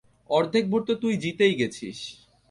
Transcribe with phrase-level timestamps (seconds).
[0.29, 1.99] অর্ধেক ভোট তো তুই জিতেই গেছিস।